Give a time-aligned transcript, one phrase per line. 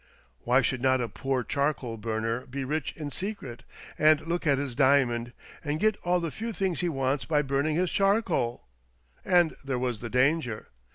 [0.45, 3.61] Why should not a poor charcoal burner be rich in secret,
[3.99, 5.31] and look at his diamond,
[5.63, 8.65] and get all the few things he wants by burning his charcoal?
[9.23, 10.69] And there was the danger.